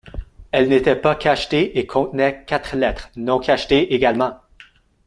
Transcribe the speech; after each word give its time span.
Elle 0.51 0.67
n’était 0.69 0.95
pas 0.95 1.13
cachetée 1.13 1.77
et 1.77 1.85
contenait 1.85 2.43
quatre 2.47 2.75
lettres, 2.75 3.11
non 3.17 3.37
cachetées 3.37 3.93
également. 3.93 4.39